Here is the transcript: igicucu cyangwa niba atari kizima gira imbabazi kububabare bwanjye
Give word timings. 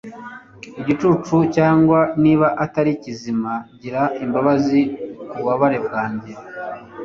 igicucu 0.79 1.35
cyangwa 1.55 1.99
niba 2.23 2.47
atari 2.63 2.91
kizima 3.03 3.53
gira 3.81 4.01
imbabazi 4.23 4.79
kububabare 5.29 5.77
bwanjye 5.85 6.31